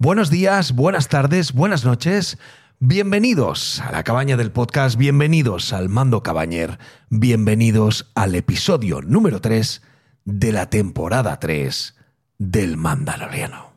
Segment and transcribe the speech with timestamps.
[0.00, 2.38] Buenos días, buenas tardes, buenas noches.
[2.78, 6.78] Bienvenidos a la cabaña del podcast, bienvenidos al Mando Cabañer,
[7.10, 9.82] bienvenidos al episodio número 3
[10.24, 11.96] de la temporada 3
[12.38, 13.67] del Mandaloriano.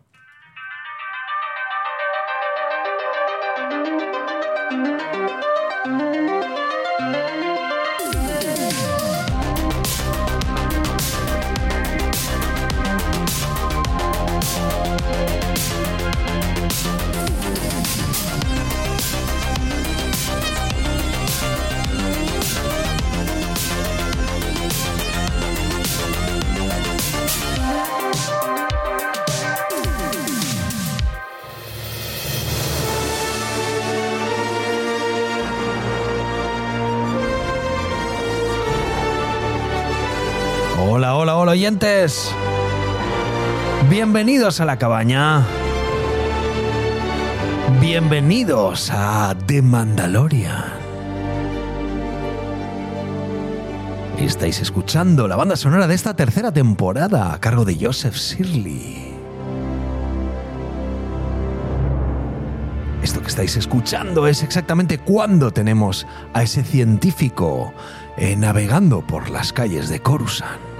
[41.51, 42.33] Oyentes.
[43.89, 45.45] Bienvenidos a la cabaña.
[47.81, 50.63] Bienvenidos a The Mandalorian.
[54.17, 59.13] Estáis escuchando la banda sonora de esta tercera temporada a cargo de Joseph Shirley.
[63.03, 67.73] Esto que estáis escuchando es exactamente cuando tenemos a ese científico
[68.15, 70.70] eh, navegando por las calles de Coruscant.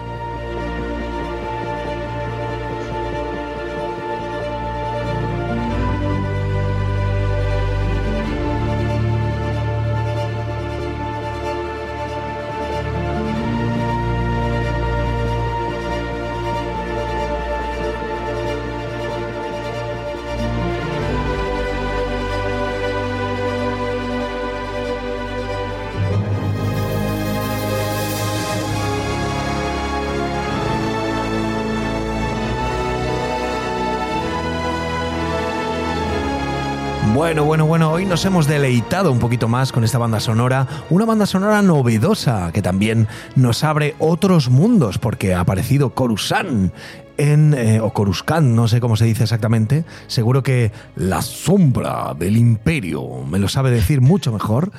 [37.32, 41.06] Bueno, bueno, bueno, hoy nos hemos deleitado un poquito más con esta banda sonora, una
[41.06, 46.74] banda sonora novedosa que también nos abre otros mundos porque ha aparecido Coruscant
[47.16, 52.36] en, eh, o Coruscant, no sé cómo se dice exactamente, seguro que la sombra del
[52.36, 54.74] imperio me lo sabe decir mucho mejor,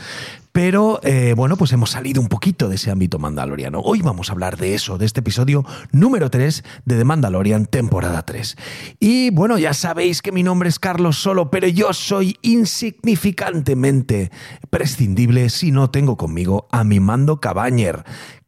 [0.52, 3.80] pero eh, bueno, pues hemos salido un poquito de ese ámbito mandaloriano.
[3.80, 8.22] Hoy vamos a hablar de eso, de este episodio número 3 de The Mandalorian, temporada
[8.22, 8.56] 3.
[9.00, 14.30] Y bueno, ya sabéis que mi nombre es Carlos Solo, pero yo soy insignificantemente
[14.68, 18.04] prescindible si no tengo conmigo a mi mando Cabañer.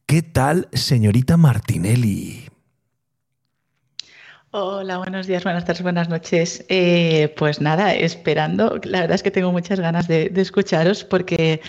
[0.07, 2.44] ¿Qué tal, señorita Martinelli?
[4.57, 6.65] Hola, buenos días, buenas tardes, buenas noches.
[6.69, 8.79] Eh, pues nada, esperando.
[8.85, 11.61] La verdad es que tengo muchas ganas de, de, escucharos porque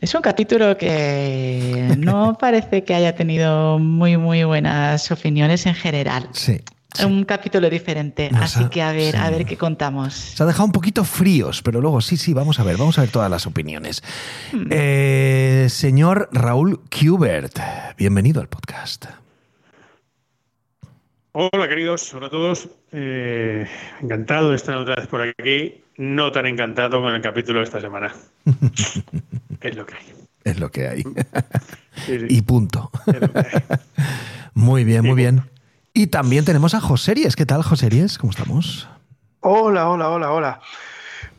[0.00, 6.28] es un capítulo que no parece que haya tenido muy, muy buenas opiniones en general.
[6.30, 6.60] Sí.
[6.94, 7.04] sí.
[7.04, 9.20] Un capítulo diferente, Nos así ha- que a ver, sí.
[9.20, 10.14] a ver qué contamos.
[10.14, 13.00] Se ha dejado un poquito fríos, pero luego sí, sí, vamos a ver, vamos a
[13.00, 14.04] ver todas las opiniones.
[14.70, 17.58] Eh, señor Raúl Kubert,
[17.98, 19.06] bienvenido al podcast.
[21.38, 22.66] Hola queridos, hola a todos.
[22.92, 23.66] Eh,
[24.00, 25.84] encantado de estar otra vez por aquí.
[25.98, 28.14] No tan encantado con el capítulo de esta semana.
[29.60, 30.14] es lo que hay.
[30.44, 31.02] Es lo que hay.
[31.02, 31.10] Sí,
[32.20, 32.90] sí, y punto.
[33.06, 33.62] es lo que hay.
[34.54, 35.42] Muy bien, muy Y bien.
[35.92, 37.36] Y también tenemos a Joseries.
[37.36, 38.16] ¿Qué tal, Joseries?
[38.16, 38.88] ¿Cómo estamos?
[39.40, 40.60] Hola, hola, hola, hola.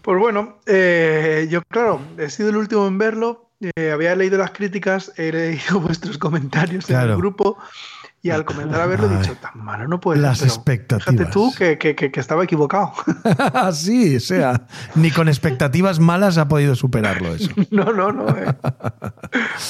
[0.03, 4.51] Pues bueno, eh, yo claro, he sido el último en verlo, eh, había leído las
[4.51, 7.13] críticas, he leído vuestros comentarios en Claro.
[7.13, 7.57] el grupo
[8.27, 10.47] y al comenzar a verlo he dicho, tan malo no puede Las ser.
[10.47, 11.13] pero expectativas.
[11.15, 12.91] Fíjate tú que, que- que- que estaba equivocado.
[13.73, 17.49] sí, o sea, ni con expectativas malas ha podido superarlo eso.
[17.71, 18.27] no, no, no.
[18.29, 18.53] eh.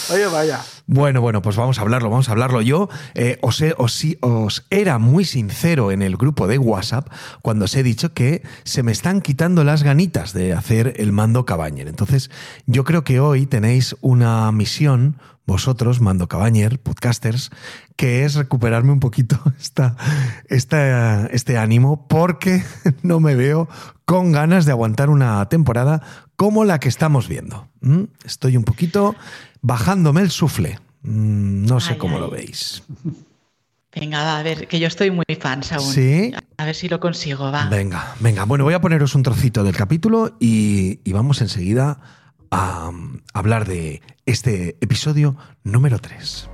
[0.09, 0.59] Vaya, vaya.
[0.85, 2.62] Bueno, bueno, pues vamos a hablarlo, vamos a hablarlo.
[2.62, 7.07] Yo eh, os, he- os os era muy sincero en el grupo de WhatsApp
[7.41, 11.45] cuando os he dicho que se me están quitando las ganitas de hacer el mando
[11.45, 11.88] cabañer.
[11.88, 12.29] Entonces,
[12.66, 17.50] yo creo que hoy tenéis una misión, vosotros, mando cabañer, podcasters,
[17.96, 19.96] que es recuperarme un poquito esta,
[20.50, 22.63] esta- este ánimo porque
[23.02, 23.68] no me veo
[24.06, 26.01] con ganas de aguantar una temporada
[26.36, 27.68] como la que estamos viendo.
[27.81, 28.04] ¿Mm?
[28.25, 29.16] Estoy un poquito
[29.62, 30.80] bajándome el sufle.
[31.01, 32.22] Mm, No sé Ay, cómo ay.
[32.22, 32.83] lo veis.
[33.95, 35.92] Venga, va, a ver, que yo estoy muy fans aún.
[35.92, 36.31] Sí.
[36.57, 37.66] A ver si lo consigo, va.
[37.68, 38.44] Venga, venga.
[38.44, 42.00] Bueno, voy a poneros un trocito del capítulo y, y vamos enseguida
[42.52, 46.50] a mm, hablar de este episodio número 3.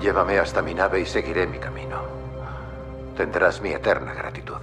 [0.00, 2.02] Llévame hasta mi nave y seguiré mi camino.
[3.16, 4.60] Tendrás mi eterna gratitud.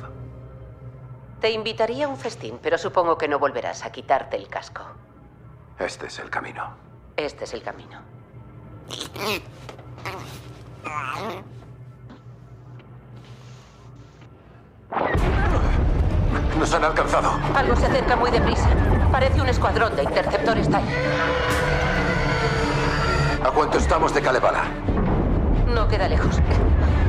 [1.42, 4.84] Te invitaría a un festín, pero supongo que no volverás a quitarte el casco.
[5.78, 6.76] Este es el camino.
[7.18, 8.00] Este es el camino.
[16.74, 17.32] han alcanzado.
[17.56, 18.68] Algo se acerca muy deprisa.
[19.12, 20.78] Parece un escuadrón de interceptores TIE.
[23.44, 24.64] ¿A cuánto estamos de Kalevala?
[25.74, 26.40] No queda lejos.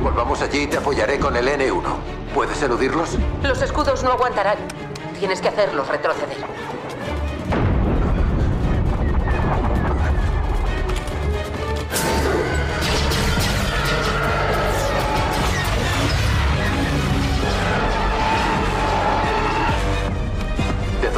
[0.03, 1.81] Volvamos allí y te apoyaré con el N1.
[2.33, 3.17] ¿Puedes eludirlos?
[3.43, 4.57] Los escudos no aguantarán.
[5.19, 6.37] Tienes que hacerlos retroceder.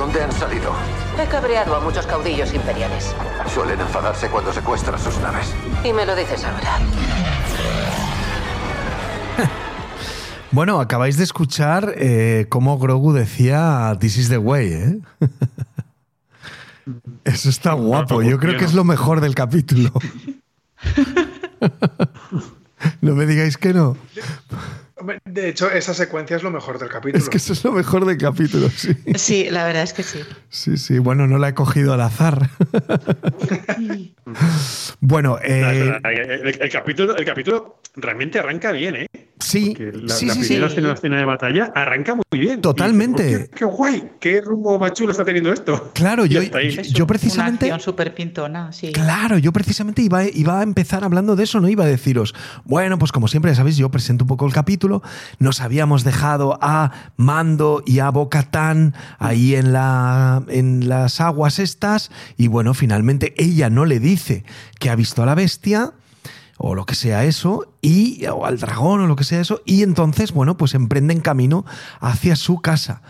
[0.09, 0.71] Dónde han salido?
[1.19, 3.13] He cabreado a muchos caudillos imperiales.
[3.53, 5.53] Suelen enfadarse cuando secuestran sus naves.
[5.83, 6.79] Y me lo dices ahora.
[10.51, 14.99] Bueno, acabáis de escuchar eh, cómo Grogu decía This is the way, ¿eh?
[17.23, 18.23] Eso está guapo.
[18.23, 19.91] Yo creo que es lo mejor del capítulo.
[23.01, 23.97] No me digáis que no.
[25.25, 27.23] De hecho, esa secuencia es lo mejor del capítulo.
[27.23, 28.93] Es que eso es lo mejor del capítulo, sí.
[29.15, 30.19] Sí, la verdad es que sí.
[30.49, 30.99] Sí, sí.
[30.99, 32.49] Bueno, no la he cogido al azar.
[34.99, 39.07] bueno, eh, el, el- el capítulo, el capítulo realmente arranca bien, ¿eh?
[39.39, 40.47] Sí, la, sí, la sí, sí.
[40.47, 42.61] primera escena, escena de batalla arranca muy bien.
[42.61, 43.29] Totalmente.
[43.31, 44.09] Y, hostia, ¡Qué guay!
[44.19, 45.91] ¡Qué rumbo más chulo está teniendo esto!
[45.93, 47.65] Claro, yo, yo un- precisamente...
[47.65, 48.91] Una acción súper pintona, sí.
[48.91, 52.97] Claro, yo precisamente iba, iba a empezar hablando de eso, no iba a deciros, bueno,
[52.99, 55.01] pues como siempre, ya sabéis, yo presento un poco el capítulo,
[55.39, 62.11] nos habíamos dejado a Mando y a Bocatán ahí en, la, en las aguas estas,
[62.37, 64.43] y bueno, finalmente ella no le dice
[64.79, 65.91] que ha visto a la bestia,
[66.59, 69.81] o lo que sea eso, y, o al dragón o lo que sea eso, y
[69.81, 71.65] entonces, bueno, pues emprenden camino
[72.01, 73.01] hacia su casa.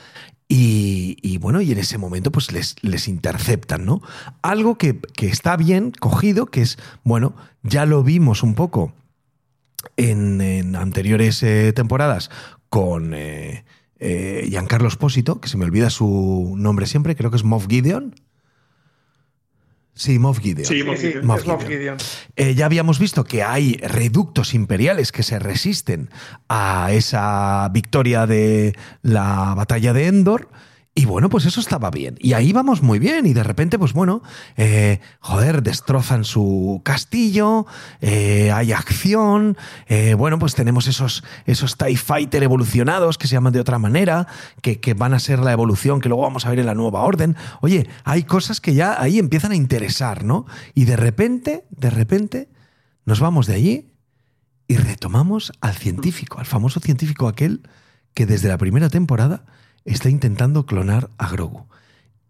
[0.52, 4.02] Y, bueno, y en ese momento pues les, les interceptan, ¿no?
[4.42, 8.94] Algo que, que está bien cogido, que es, bueno, ya lo vimos un poco
[9.96, 12.32] en, en anteriores eh, temporadas
[12.70, 13.64] con eh,
[14.00, 18.16] eh, Giancarlo Espósito, que se me olvida su nombre siempre, creo que es Moff Gideon.
[20.00, 20.66] Sí, Moff Gideon.
[20.66, 20.82] Sí.
[21.24, 21.68] Moff Moff.
[21.68, 21.98] Gideon.
[22.38, 26.10] Eh, ya habíamos visto que hay reductos imperiales que se resisten
[26.48, 30.48] a esa victoria de la batalla de Endor.
[30.96, 32.16] Y bueno, pues eso estaba bien.
[32.20, 33.26] Y ahí vamos muy bien.
[33.26, 34.22] Y de repente, pues bueno,
[34.58, 37.68] eh, joder, destrozan su castillo,
[38.02, 39.56] eh, hay acción.
[39.88, 44.28] eh, bueno, pues tenemos esos, esos TIE Fighter evolucionados que se llaman de otra manera,
[44.62, 47.02] que, que van a ser la evolución que luego vamos a ver en la nueva
[47.02, 47.38] orden.
[47.62, 50.48] Oye, hay cosas que ya ahí empiezan a interesar, ¿no?
[50.74, 52.50] Y de repente, de repente,
[53.06, 53.94] nos vamos de allí
[54.68, 57.62] y retomamos al científico, al famoso científico aquel
[58.14, 59.46] que desde la primera temporada
[59.86, 61.66] está intentando clonar a Grogu.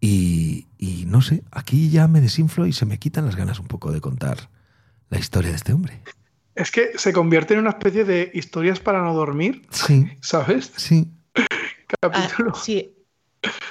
[0.00, 3.66] Y, y no sé, aquí ya me desinflo y se me quitan las ganas un
[3.66, 4.48] poco de contar
[5.10, 6.00] la historia de este hombre.
[6.54, 10.72] Es que se convierte en una especie de historias para no dormir, Sí, ¿sabes?
[10.76, 11.08] sí.
[12.02, 12.54] Ah, Capítulo.
[12.54, 12.94] sí.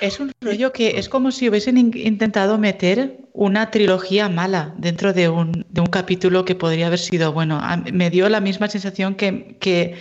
[0.01, 5.13] Es un rollo que es como si hubiesen in- intentado meter una trilogía mala dentro
[5.13, 7.59] de un, de un capítulo que podría haber sido bueno.
[7.61, 9.95] A- Me dio la misma sensación que, que,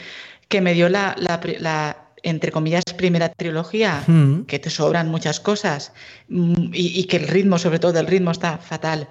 [0.48, 4.44] que me dio la, la pri- la, entre comillas, primera trilogía, Mm.
[4.46, 5.92] que te sobran muchas cosas
[6.28, 9.08] mm, y, y que el ritmo, sobre todo el ritmo, está fatal.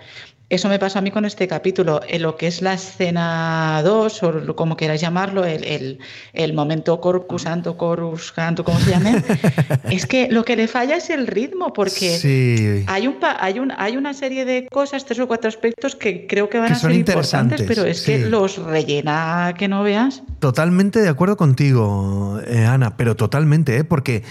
[0.50, 2.00] Eso me pasó a mí con este capítulo.
[2.08, 6.00] En lo que es la escena 2, o como queráis llamarlo, el, el,
[6.32, 9.22] el momento corcusanto, coruscanto, como se llame,
[9.92, 12.86] es que lo que le falla es el ritmo, porque Sí.
[12.88, 16.48] hay, un, hay, un, hay una serie de cosas, tres o cuatro aspectos que creo
[16.50, 18.30] que van Que a ser importantes, interesantes, pero es que sí.
[18.30, 20.24] los rellena que no veas.
[20.40, 23.84] Totalmente de acuerdo contigo, eh, Ana, pero totalmente, ¿eh?
[23.84, 24.24] porque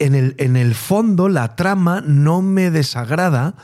[0.00, 3.54] en el, en el fondo la trama no me desagrada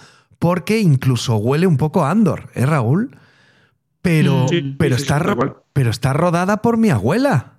[0.44, 3.16] porque incluso huele un poco a Andor, ¿eh, Raúl?
[4.02, 4.48] Pero, Mm.
[4.48, 7.54] Sí, pero, sí, está, sí, pero está rodada por mi abuela.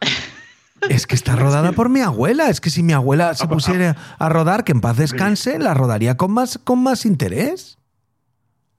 [0.88, 2.50] Es que está rodada por mi abuela.
[2.50, 5.58] Es que si mi abuela se Ah, pues, pusiera a rodar, que en paz descanse,
[5.58, 7.78] la rodaría con más, con más interés.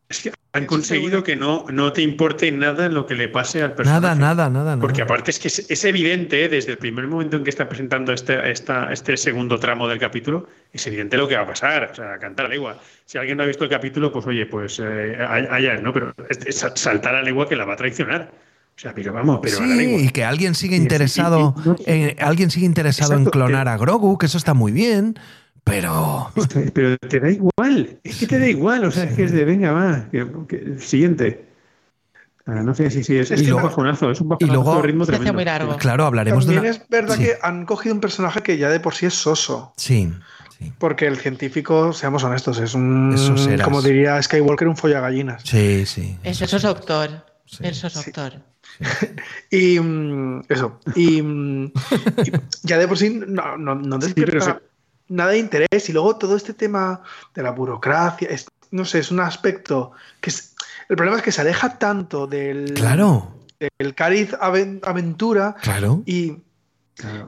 [0.10, 3.74] Es que han conseguido que no, no te importe nada lo que le pase al
[3.74, 4.01] personaje.
[4.01, 4.79] Nada, nada, nada, nada.
[4.81, 6.50] Porque aparte es que es, es evidente, ¿eh?
[6.50, 10.48] desde el primer momento en que está presentando este, esta, este segundo tramo del capítulo,
[10.72, 11.89] es evidente lo que va a pasar.
[11.91, 12.79] O sea, cantar a legua.
[13.05, 15.91] Si alguien no ha visto el capítulo, pues oye, pues eh, allá, ¿no?
[15.91, 18.29] Pero es, es saltar a legua que la va a traicionar.
[18.75, 20.00] O sea, pero vamos, pero a la sí, legua.
[20.01, 23.31] y que alguien sigue Y- y- interesado, y- no- en, alguien sigue interesado en Exacto,
[23.39, 25.17] clonar pero- a Grogu, que eso está muy bien,
[25.63, 26.32] pero
[26.74, 29.46] Pero te da igual, es que te da igual, o sea, es que es de
[29.46, 31.46] venga, va, que, que- siguiente.
[32.46, 34.75] Ah, no sé si sí, es, Es es que un bajonazo, es un bajonazo luego-
[34.75, 35.34] de ritmo tremendo.
[35.34, 35.77] muy largo.
[35.77, 36.84] claro, hablaremos de También una...
[36.84, 37.24] es verdad Sí.
[37.24, 39.74] que han cogido un personaje que ya de por sí es soso.
[39.77, 40.12] Sí,
[40.60, 43.15] sí, Porque el científico, seamos honestos, es un.
[43.63, 45.43] Como diría Skywalker, un follagallinas.
[45.46, 46.17] sí, sí.
[46.24, 47.25] Eso, eso es doctor.
[47.46, 47.63] Sí.
[47.65, 48.12] Eso es Sí.
[48.12, 48.41] doctor.
[49.51, 50.79] y mm, eso.
[50.96, 51.65] Y, mm,
[52.25, 52.32] y
[52.63, 54.62] ya de por sí no, no, no despierta pero
[55.13, 55.89] nada de interés.
[55.89, 57.01] Y luego todo este tema
[57.34, 59.91] de la burocracia, es, no sé, es un aspecto
[60.22, 60.55] que es.
[60.89, 63.36] El problema es que se aleja tanto del, Claro,
[63.79, 66.01] del cariz aven- aventura claro.
[66.05, 66.38] y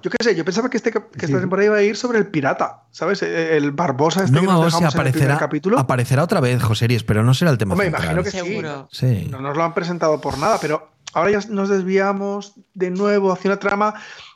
[0.04, 2.27] yo qué sé, yo pensaba que, este, que esta temporada iba a ir sobre el
[2.27, 3.24] pirata, ¿sabes?
[3.24, 5.80] E, El Barbosa este que nos No, dejamos se en el aparecerá, capítulo.
[5.80, 8.04] aparecerá otra vez, Joseries, pero no será el tema central.
[8.04, 8.38] imagino que sí.
[8.38, 8.88] Seguro.
[8.92, 9.27] Sí.
[9.32, 13.50] No nos lo han presentado por nada, pero ahora ya nos desviamos de nuevo hacia
[13.51, 13.96] una trama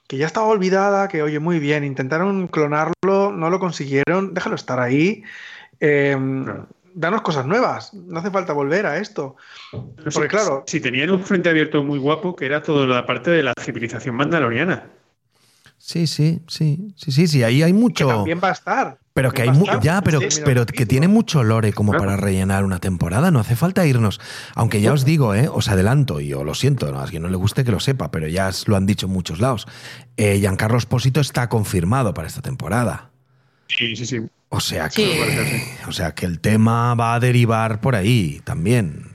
[0.10, 4.80] que ya estaba olvidada, que oye, muy bien, intentaron clonarlo, no lo consiguieron, déjalo estar
[4.80, 5.22] ahí.
[5.80, 6.18] Eh,
[6.96, 9.36] Danos cosas nuevas, no hace falta volver a esto.
[10.12, 13.44] Porque claro, Si tenían un frente abierto muy guapo, que era toda la parte de
[13.44, 14.88] la civilización mandaloriana.
[15.89, 18.08] Sí, sí, sí, sí, sí, sí, ahí hay que mucho.
[18.08, 19.00] también va a estar.
[19.12, 21.43] Pero que hay También mu- va a estar, ya, pero, sí, pero que tiene mucho
[21.43, 22.05] lore como Claro.
[22.05, 23.31] para rellenar una temporada.
[23.31, 24.22] No hace falta irnos.
[24.53, 25.50] Aunque ya os digo, ¿eh?
[25.51, 27.01] os adelanto, y os lo siento, ¿no?
[27.01, 29.39] a quien no le guste que lo sepa, pero ya lo han dicho en muchos
[29.39, 29.65] lados.
[30.15, 33.10] Eh, Giancarlo Espósito está confirmado para esta temporada.
[33.67, 34.19] Sí, sí, sí.
[34.50, 35.03] O sea Sí.
[35.03, 39.09] que, o sea que el tema va a derivar por ahí también.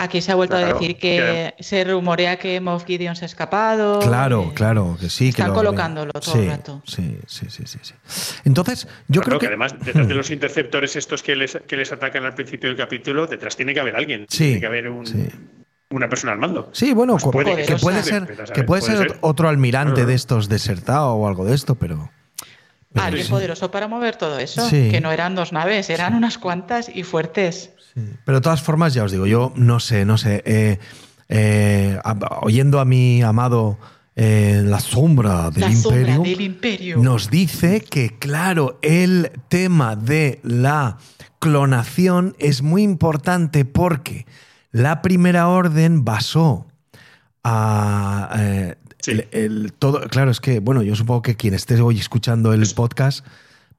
[0.00, 3.26] Aquí se ha vuelto Claro, a decir que se rumorea que Moff Gideon se ha
[3.26, 3.98] escapado.
[3.98, 5.24] Claro, claro, que sí.
[5.24, 6.82] que están lo- colocándolo todo sí, el rato.
[6.86, 7.94] Sí, sí, sí, sí, sí.
[8.44, 9.46] Entonces, yo Claro creo que.
[9.48, 13.26] además, detrás de los interceptores estos que les, que les atacan al principio del capítulo,
[13.26, 14.26] detrás tiene que haber alguien.
[14.28, 15.28] Sí, Tiene que haber un- sí.
[15.90, 16.70] una persona al mando.
[16.72, 20.48] Sí, bueno, Pues puede que, que puede ser, que puede ser otro almirante de estos
[20.48, 22.08] desertado o algo de esto, pero.
[22.92, 23.30] pero Alguien sí.
[23.32, 24.68] poderoso para mover todo eso.
[24.68, 24.90] Sí.
[24.92, 27.72] Que no eran dos naves, eran unas cuantas y fuertes.
[28.24, 30.42] Pero de todas formas, ya os digo, yo no sé, no sé.
[30.46, 30.78] eh,
[31.28, 31.98] eh,
[32.42, 33.78] oyendo a mi amado
[34.16, 36.98] eh, La Sombra del La sombra Imperio, del imperio.
[36.98, 40.98] nos dice que, claro, el tema de la
[41.38, 44.26] clonación es muy importante porque
[44.72, 46.66] la primera orden basó
[47.44, 48.30] a.
[48.38, 49.12] eh, Sí.
[49.12, 52.68] el- el todo, claro, es que, bueno, yo supongo que quien esté hoy escuchando el
[52.74, 53.24] podcast,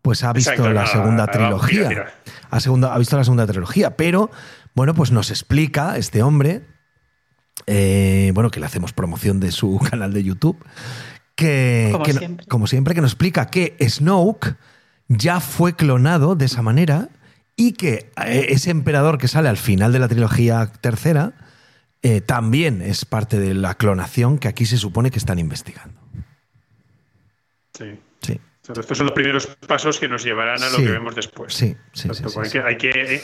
[0.01, 1.89] pues ha visto Exacto, la segunda trilogía.
[1.89, 2.13] tira, tira.
[2.49, 4.29] Ha, segunda, ha visto la segunda trilogía, pero
[4.75, 6.61] bueno, pues nos explica este hombre,
[7.67, 10.57] eh, bueno, que le hacemos promoción de su canal de YouTube,
[11.35, 12.45] que Como que no- siempre.
[12.47, 14.55] como siempre, que nos explica que Snoke
[15.07, 17.09] ya fue clonado de esa manera
[17.55, 21.33] y que eh, ese emperador que sale al final de la trilogía tercera
[22.01, 25.99] eh, también es parte de la clonación que aquí se supone que están investigando.
[27.77, 27.99] Sí.
[28.77, 30.83] Estos son los primeros pasos que nos llevarán a lo Sí.
[30.83, 31.53] que vemos después.
[31.53, 32.09] sí, sí.
[32.13, 32.23] sí.
[32.39, 33.21] Hay, que, hay, que,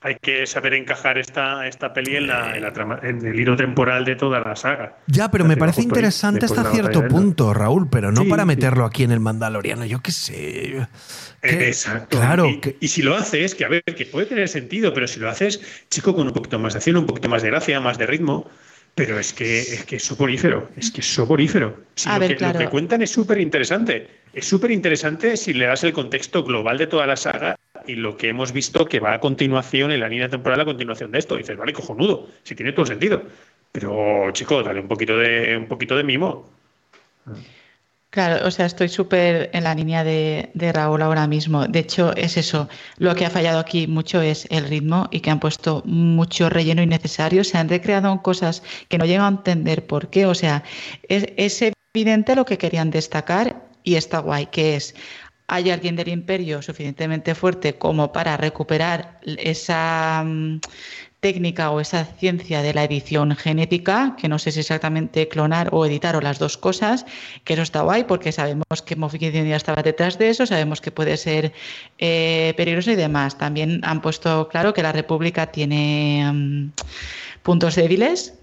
[0.00, 3.56] hay que saber encajar esta, esta peli en, la, en, la trama- en el hilo
[3.56, 4.96] temporal de toda la saga.
[5.06, 8.84] Ya, pero me parece ahí, interesante hasta cierto punto, Raúl, pero no Sí, para meterlo
[8.84, 9.84] aquí en el Mandaloriano.
[9.84, 10.76] Yo qué sé.
[10.78, 10.86] Eh,
[11.42, 12.16] Exacto.
[12.18, 12.46] Claro.
[12.46, 15.20] Y, que- y si lo haces, que a ver, que puede tener sentido, pero si
[15.20, 17.98] lo haces, chico, con un poquito más de acción, un poquito más de gracia, más
[17.98, 18.50] de ritmo.
[18.98, 21.76] Pero es que es que es soporífero, es que es soporífero.
[21.94, 22.58] Si lo, ver, que, lo claro.
[22.58, 24.08] que cuentan es súper interesante.
[24.32, 28.16] Es súper interesante si le das el contexto global de toda la saga y lo
[28.16, 31.36] que hemos visto que va a continuación en la línea temporal a continuación de esto.
[31.36, 33.22] Y dices, vale, cojonudo, si tiene todo sentido.
[33.70, 36.50] Pero, chico, dale un poquito de, un poquito de mimo.
[38.10, 41.66] Claro, o sea, estoy súper en la línea de, Raúl ahora mismo.
[41.66, 42.68] De hecho, es eso.
[42.96, 46.82] Lo que ha fallado aquí mucho es el ritmo y que han puesto mucho relleno
[46.82, 47.44] innecesario.
[47.44, 50.24] Se han recreado cosas que no llegan a entender por qué.
[50.24, 50.64] O sea,
[51.08, 51.62] es, es
[51.94, 54.94] evidente lo que querían destacar y está guay, que es
[55.48, 60.60] hay alguien del imperio suficientemente fuerte como para recuperar esa mm,
[61.20, 65.84] técnica o esa ciencia de la edición genética, que no sé si exactamente clonar o
[65.84, 67.06] editar o las dos cosas,
[67.44, 70.80] que eso está guay porque sabemos que Moff Gideon ya estaba detrás de eso, sabemos
[70.80, 71.52] que puede ser
[71.98, 73.36] eh, peligroso y demás.
[73.36, 76.70] También han puesto claro que la República tiene mm,
[77.42, 78.34] puntos débiles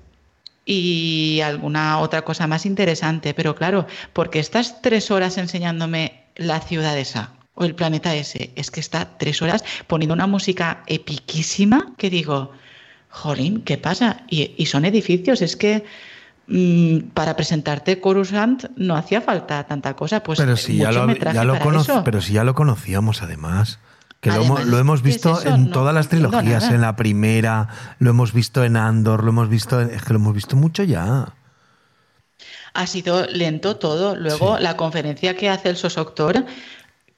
[0.65, 3.33] y alguna otra cosa más interesante.
[3.33, 8.69] Pero claro, porque estás tres horas enseñándome la ciudad esa o el planeta ese, es
[8.69, 12.51] que está tres horas poniendo una música epiquísima que digo,
[13.15, 14.23] jolín, ¿qué pasa?
[14.29, 15.85] Y, y son edificios, es que
[16.47, 21.07] mm, para presentarte Coruscant no hacía falta tanta cosa, pues pero si ya mucho lo,
[21.07, 22.03] metraje ya lo para cono- eso.
[22.03, 23.79] pero si ya lo conocíamos además.
[24.21, 26.81] Que lo, Además, hemos, lo hemos ¿qué es visto en No todas las trilogías, en
[26.81, 27.67] la primera,
[27.99, 30.81] lo hemos visto en Andor, lo hemos visto en, es que lo hemos visto mucho
[30.83, 31.27] ya.
[32.73, 34.15] Ha sido lento todo.
[34.15, 34.63] Luego Sí.
[34.63, 36.43] la conferencia que hace el sosoctor,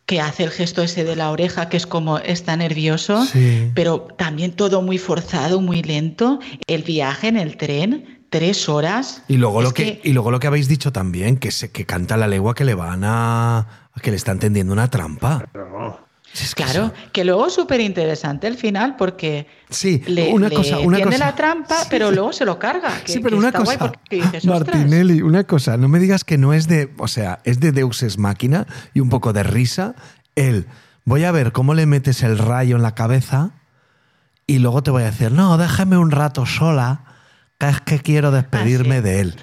[0.07, 3.69] que hace el gesto ese de la oreja, que es como está nervioso, Sí.
[3.75, 6.39] pero también todo muy forzado, muy lento.
[6.65, 9.21] El viaje en el tren, tres horas.
[9.27, 12.17] Y luego, lo que, y luego lo que habéis dicho también, que, se, que canta
[12.17, 13.67] la legua que le van a.
[14.01, 15.43] que le están tendiendo una trampa.
[15.53, 16.06] No.
[16.33, 20.55] Es que Claro, que luego es súper interesante el final porque Sí, le, una le
[20.55, 21.25] cosa, una tiene cosa.
[21.25, 22.89] la trampa, pero luego se lo carga.
[23.03, 24.45] que- Sí, pero que una está guay cosa, porque dices.
[24.45, 28.03] Martinelli, una cosa, no me digas que no es de, o sea, es de Deus
[28.03, 29.95] es máquina y un poco de risa.
[30.35, 30.67] Él,
[31.05, 33.51] voy a ver cómo le metes el rayo en la cabeza
[34.45, 37.03] y luego te voy a decir, no, déjame un rato sola,
[37.57, 39.03] que es que quiero despedirme Ah, sí.
[39.03, 39.35] de él.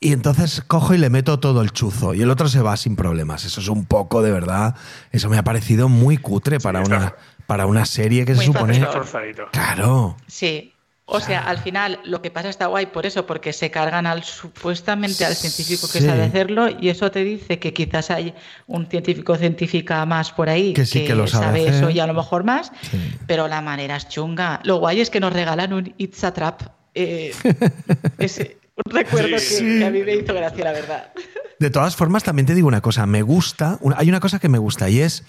[0.00, 2.96] Y entonces cojo y le meto todo el chuzo y el otro se va sin
[2.96, 3.44] problemas.
[3.44, 4.74] Eso es un poco, de verdad,
[5.12, 7.14] eso me ha parecido muy cutre para, una,
[7.46, 8.84] para una serie que se supone...
[8.84, 9.44] Forzadito.
[9.52, 10.16] Claro.
[10.26, 10.68] Sí.
[11.04, 14.22] O sea, al final lo que pasa está guay por eso, porque se cargan al
[14.22, 16.06] supuestamente al científico que Sí.
[16.06, 18.34] sabe hacerlo y eso te dice que quizás hay
[18.66, 21.74] un científico científica más por ahí Que sí que lo sabe hacer.
[21.74, 22.98] eso y a lo mejor más, Sí.
[23.26, 24.60] pero la manera es chunga.
[24.64, 26.62] Lo guay es que nos regalan un It's a Trap.
[26.94, 27.32] eh,
[28.18, 29.58] ese- recuerdo Sí.
[29.64, 31.12] que, que a mí me hizo gracia, la verdad.
[31.58, 34.48] De todas formas, también te digo una cosa, me gusta, una- hay una cosa que
[34.48, 35.24] me gusta y es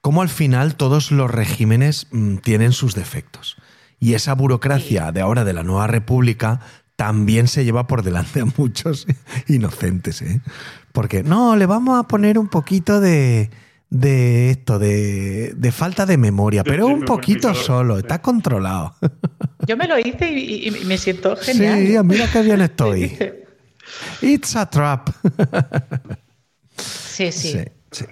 [0.00, 3.56] cómo al final todos los regímenes mm, tienen sus defectos.
[4.00, 6.60] Y esa burocracia de ahora de la nueva república
[6.96, 9.06] también se lleva por delante a muchos
[9.48, 10.40] inocentes, ¿eh?
[10.92, 13.50] Porque no, le vamos a poner un poquito de,
[13.90, 18.94] de esto, de, de falta de memoria, pero un poquito solo, está controlado.
[19.66, 21.78] Yo me lo hice y, me siento genial.
[21.86, 23.16] Sí, mira qué bien estoy.
[24.22, 25.08] It's a trap.
[26.76, 27.52] Sí, sí.
[27.52, 28.04] Sí, sí.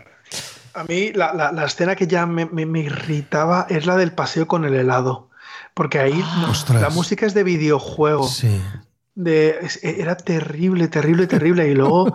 [0.74, 4.12] A mí la, la- la escena que ya me, me- me irritaba es la del
[4.12, 5.30] paseo con el helado.
[5.74, 6.80] Porque ahí no- Ostras.
[6.80, 8.26] la música es de videojuego.
[8.28, 8.60] Sí.
[9.16, 11.68] De, es- era terrible, terrible, terrible.
[11.68, 12.14] Y luego,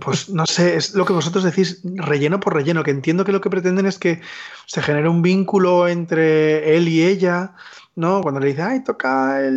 [0.00, 3.40] pues no sé, es lo que vosotros decís, relleno por relleno, que entiendo que lo
[3.40, 4.20] que pretenden es que
[4.66, 7.52] se genere un vínculo entre él y ella,
[7.96, 8.22] ¿no?
[8.22, 9.54] Cuando le dice, ay, toca el,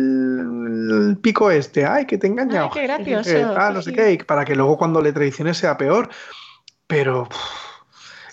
[1.08, 2.66] el pico este, ay, que te he engañado.
[2.66, 3.96] Ay, qué gracioso, Eh, ah, no sé sí.
[3.96, 6.10] qué, y para que luego cuando le traiciones sea peor.
[6.86, 7.28] Pero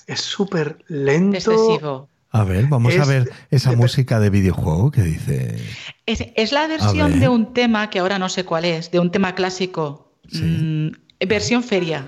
[0.08, 1.38] es súper lento.
[1.38, 2.09] Excesivo.
[2.32, 5.58] A ver, vamos a ver esa música de videojuego que dice.
[6.06, 7.20] Es, es la versión ver.
[7.22, 10.14] de un tema que ahora no sé cuál es, de un tema clásico.
[10.32, 10.44] Sí.
[10.44, 10.92] Mm,
[11.28, 12.06] versión feria.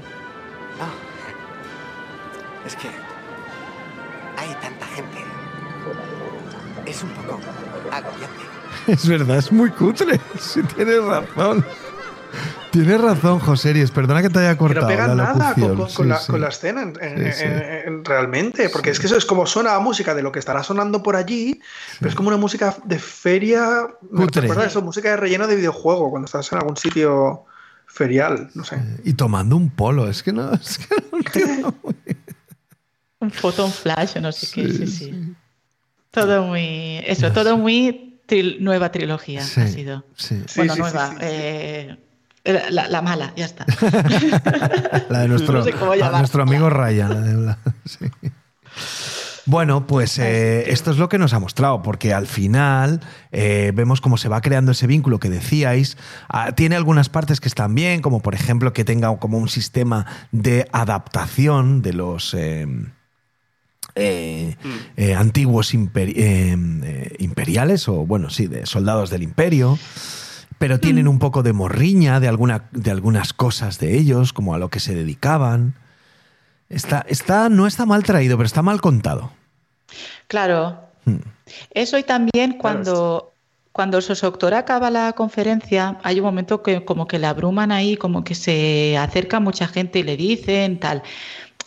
[0.80, 0.94] Ah,
[2.67, 2.88] es que
[4.38, 5.17] hay tanta gente.
[6.86, 7.39] Es un poco
[7.91, 8.41] agobiante.
[8.88, 10.19] Es verdad, es muy cutre.
[10.39, 11.65] Sí, tienes razón.
[12.71, 13.91] Tienes razón, José Ries.
[13.91, 15.77] Perdona que te haya Que no cortado pega la nada con, locución.
[15.77, 16.31] con- Sí, con la, sí.
[16.31, 17.43] con la escena en- en- Sí, sí.
[17.43, 20.39] en- en- realmente, porque es que eso es como suena la música de lo que
[20.39, 21.60] estará sonando por allí,
[21.99, 26.10] pero es como una música de feria, me recuerda eso, música de relleno de videojuego,
[26.10, 27.43] cuando estás en algún sitio
[27.88, 28.77] ferial, no sé.
[29.03, 30.07] Y tomando un polo.
[30.10, 32.17] Es que no, es que no entiendo muy bien.
[33.19, 34.71] Un photon flash o no sé qué.
[34.71, 35.34] Sí, sí.
[36.10, 37.01] Todo muy.
[37.05, 38.07] Eso, todo muy
[38.62, 40.05] nueva trilogía Sí, ha sido.
[40.15, 40.41] sí.
[40.47, 41.10] Sí, bueno, nueva.
[41.10, 41.21] sí, sí.
[41.23, 41.97] eh,
[42.43, 43.65] la, la mala, ya está.
[45.10, 46.19] La de nuestro, No sé cómo a llamarla.
[46.19, 47.10] nuestro amigo Ryan.
[47.10, 48.06] la de la- sí.
[49.47, 53.01] Bueno, pues eh, esto es lo que nos ha mostrado, porque al final
[53.32, 55.97] eh, vemos cómo se va creando ese vínculo que decíais.
[56.30, 60.06] Ah, tiene algunas partes que están bien, como por ejemplo que tenga como un sistema
[60.32, 62.67] de adaptación de los eh,
[63.95, 64.56] eh,
[64.95, 69.77] eh, antiguos imperi- eh, eh, imperiales, o bueno, sí, de soldados del imperio.
[70.62, 74.60] Pero tienen un poco de morriña de, alguna, de algunas cosas de ellos, como a
[74.60, 75.74] lo que se dedicaban.
[76.69, 79.32] Está, está, no está mal traído, pero está mal contado.
[80.28, 80.80] Claro.
[81.06, 81.17] Hmm.
[81.71, 83.32] Eso y también cuando,
[83.71, 87.97] cuando el sosoctor acaba la conferencia, hay un momento que como que le abruman ahí,
[87.97, 91.02] como que se acerca mucha gente y le dicen tal.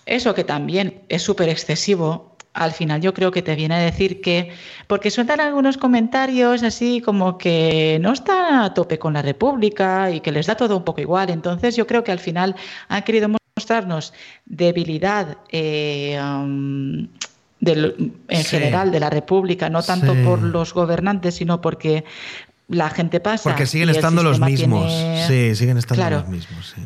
[0.07, 2.34] Eso que también es súper excesivo.
[2.55, 4.53] Al final yo creo que te viene a decir que,
[4.87, 10.21] porque sueltan algunos comentarios así como que no está a tope con la República y
[10.21, 11.31] que les da todo un poco igual.
[11.31, 12.55] Entonces yo creo que al final
[12.89, 14.13] han querido mostrarnos
[14.47, 17.09] debilidad eh, um,
[17.61, 18.51] del- en Sí.
[18.51, 20.23] general de la República, no tanto Sí.
[20.25, 22.05] por los gobernantes, sino porque
[22.69, 23.51] la gente pasa.
[23.51, 24.87] Porque siguen estando los mismos.
[24.89, 26.17] tiene- Sí, siguen estando Claro.
[26.21, 26.73] los mismos.
[26.77, 26.83] Sí,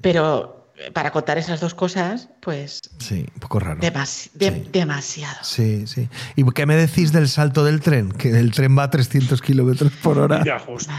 [0.00, 0.57] Pero
[0.92, 3.80] para contar esas dos cosas, pues sí un poco raro.
[3.80, 4.68] demasi- de- Sí.
[4.72, 5.38] demasiado.
[5.42, 6.08] Sí, sí.
[6.36, 8.12] ¿Y qué me decís del salto del tren?
[8.12, 10.92] Que el tren va a 300 kilómetros por hora Ya, justo.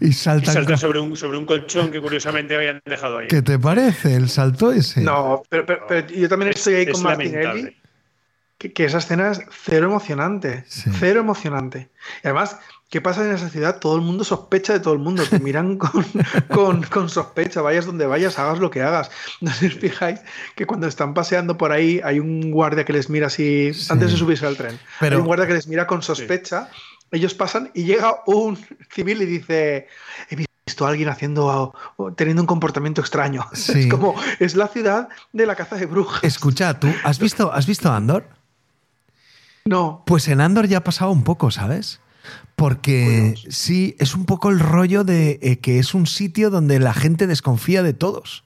[0.00, 3.28] y salta sobre un, sobre un colchón que curiosamente habían dejado ahí.
[3.28, 5.00] ¿Qué te parece el salto ese?
[5.02, 7.76] No, pero, pero- pero yo también estoy ahí Es con Martinelli, lamentable.
[8.58, 10.90] que, que esa escena es cero emocionante, Sí.
[10.98, 11.88] cero emocionante.
[12.22, 12.56] Y además,
[12.90, 13.78] ¿qué pasa en esa ciudad?
[13.78, 16.04] Todo el mundo sospecha de todo el mundo, te miran con,
[16.52, 19.10] con- con sospecha, vayas donde vayas, hagas lo que hagas.
[19.40, 20.20] No sé si os fijáis
[20.54, 23.86] que cuando están paseando por ahí hay un guardia que les mira así, Sí.
[23.90, 26.68] antes de subirse al tren, Pero- hay un guardia que les mira con sospecha,
[27.12, 28.58] ellos pasan y llega un
[28.92, 29.88] civil y dice,
[30.28, 31.74] he visto a alguien haciendo,
[32.16, 33.46] teniendo un comportamiento extraño.
[33.54, 33.80] Sí.
[33.80, 36.22] Es como, es la ciudad de la caza de brujas.
[36.22, 38.28] Escucha, ¿tú has visto, has visto Andor?
[39.64, 40.02] No.
[40.06, 42.00] Pues en Andor ya ha pasado un poco, ¿sabes?
[42.56, 46.92] Porque sí, es un poco el rollo de eh, que es un sitio donde la
[46.92, 48.44] gente desconfía de todos.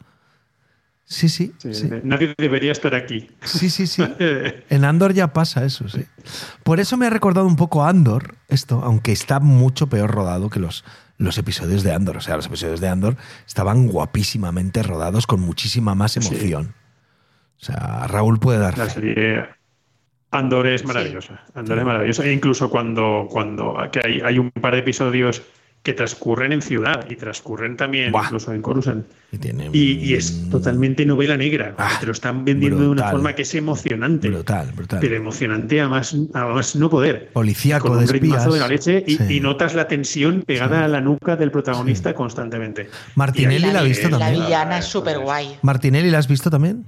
[1.07, 1.53] Sí, sí.
[1.59, 1.89] Sí, sí.
[1.89, 3.29] de- Nadie debería estar aquí.
[3.43, 4.03] Sí, sí, sí.
[4.71, 6.05] En Andor ya pasa eso, sí.
[6.63, 10.49] Por eso me ha recordado un poco a Andor, esto, aunque está mucho peor rodado
[10.49, 10.85] que los,
[11.19, 12.17] los episodios de Andor.
[12.17, 16.75] O sea, los episodios de Andor estaban guapísimamente rodados con muchísima más emoción.
[17.61, 19.47] O sea, Raúl puede dar La serie
[20.38, 21.42] Andor es maravillosa.
[21.55, 22.25] Andor es maravillosa.
[22.27, 25.42] E incluso cuando, cuando que hay, hay un par de episodios
[25.83, 28.25] que transcurren en ciudad y transcurren también Buah.
[28.25, 29.05] incluso en Coruscant.
[29.33, 31.75] Y, tiene Y, y es totalmente novela negra.
[31.77, 34.31] Ah, te lo están vendiendo de una forma que es emocionante.
[34.31, 35.01] brutal, brutal.
[35.03, 37.29] Pero emocionante a más, a más no poder.
[37.35, 38.55] Policíaco Con de un ritmazo espías.
[38.55, 39.37] de la leche y, Sí.
[39.37, 42.88] y notas la tensión pegada a la nuca del protagonista constantemente.
[43.14, 44.42] Martinelli ahí- la ha visto la también.
[44.47, 45.59] villana es súper guay.
[45.61, 46.87] Martinelli, ¿la has visto también?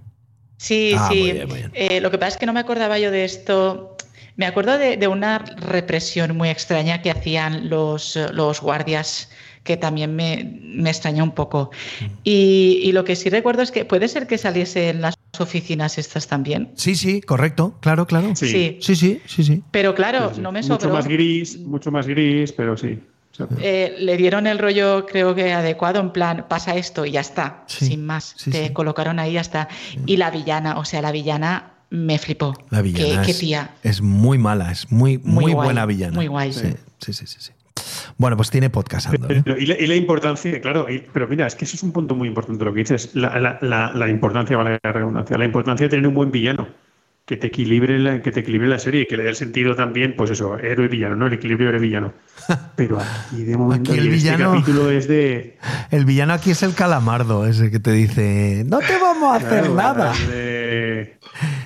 [0.56, 1.18] Sí, Ah, sí.
[1.20, 1.70] muy bien, muy bien.
[1.74, 3.96] Eh, lo que pasa es que no me acordaba yo de esto.
[4.36, 9.30] Me acuerdo de, de una represión muy extraña que hacían los, eh, los guardias,
[9.64, 11.70] que también me, me extrañó un poco.
[12.00, 12.04] Mm.
[12.24, 15.98] Y, y lo que sí recuerdo es que puede ser que saliese en las oficinas
[15.98, 16.70] estas también.
[16.76, 18.34] Sí, sí, correcto, claro, claro.
[18.36, 18.46] Sí.
[18.46, 18.78] Sí.
[18.80, 19.62] Sí, sí, sí, sí.
[19.70, 20.40] Pero claro, Sí, sí.
[20.42, 20.94] no me Mucho sobró.
[20.94, 22.98] más gris, mucho más gris, pero sí.
[23.60, 27.64] Eh, le dieron el rollo, creo que adecuado, en plan, pasa esto y ya está,
[27.66, 28.34] Sí, sin más.
[28.36, 28.72] sí, Te sí.
[28.72, 29.68] colocaron ahí y ya está.
[30.06, 32.54] Y la villana, o sea, la villana me flipó.
[32.70, 33.70] La villana Qué, qué es, tía.
[33.82, 36.14] es muy mala, es muy, muy, Muy guay, buena villana.
[36.14, 36.52] muy guay.
[36.52, 37.36] Sí, sí, sí, sí.
[37.40, 37.52] sí.
[38.18, 39.30] Bueno, pues tiene podcast Andor.
[39.32, 39.42] ¿eh?
[39.44, 41.92] Pero- y, la, y la importancia, claro, y- pero mira, es que eso es un
[41.92, 45.44] punto muy importante lo que dices, la, la- la- la importancia, vale la redundancia, la
[45.44, 46.66] importancia de tener un buen villano
[47.26, 49.74] que te equilibre la, que te equilibre la serie y que le dé el sentido
[49.74, 51.26] también, pues eso, héroe y villano, ¿no?
[51.26, 52.12] El equilibrio héroe villano.
[52.76, 55.58] Pero aquí de momento Aquí el en villano- este capítulo es de
[55.90, 59.64] El villano aquí es el calamardo, ese que te dice, no te vamos a hacer
[59.64, 60.12] Claro, nada.
[60.30, 61.18] de-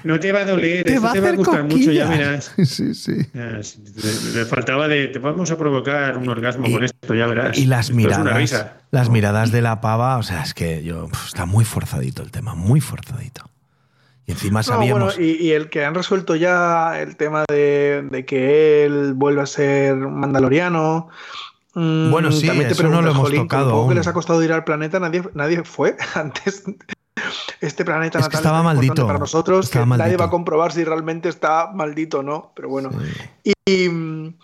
[0.02, 2.08] no te va a doler, Te va a te va a hacer gustar mucho, ya
[2.08, 2.52] verás.
[2.64, 3.12] Sí, sí.
[3.34, 7.58] Le, faltaba de te vamos a provocar un orgasmo Y- con esto, ya verás.
[7.58, 11.44] Y las Esto miradas, las miradas de la pava, o sea, es que yo está
[11.44, 13.49] muy forzadito el tema, muy forzadito.
[14.30, 15.16] Y encima No, sabíamos.
[15.16, 19.42] bueno, y, y el que han resuelto ya el tema de, de que él vuelve
[19.42, 21.08] a ser mandaloriano.
[21.74, 23.94] mm, Bueno, sí, también te eso no lo hemos "Jolín, con tocado que aún".
[23.96, 26.62] les ha costado ir al planeta, nadie, nadie fue antes.
[27.60, 30.18] Este planeta Es que natal estaba maldito, para nosotros estaba que nadie maldito.
[30.20, 32.52] va a comprobar si realmente está maldito o no.
[32.54, 32.90] Pero bueno.
[33.44, 33.52] Sí.
[33.66, 34.34] Y,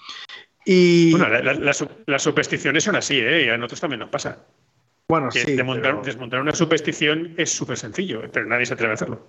[0.64, 3.44] y- Bueno, la- la- las, las supersticiones son así, ¿eh?
[3.46, 4.38] Y a nosotros también nos pasa.
[5.08, 5.52] bueno, Que sí.
[5.54, 9.26] desmontar, pero- desmontar una superstición es súper sencillo, pero nadie se atreve a hacerlo.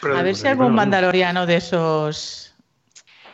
[0.00, 2.38] Pero- A ver si algún mandaloriano de esos.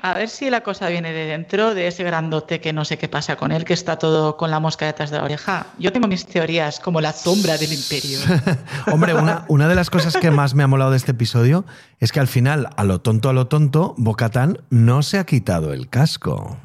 [0.01, 3.09] A ver si la cosa viene de dentro, de ese grandote que no sé qué
[3.09, 5.67] pasa con él, que está todo con la mosca detrás de la oreja.
[5.77, 8.21] Yo tengo mis teorías, como la sombra del imperio.
[8.93, 11.65] Hombre, una, una de las cosas que más me ha molado de este episodio
[11.99, 15.73] es que al final, a lo tonto, a lo tonto, Bocatán no se ha quitado
[15.73, 16.59] el casco.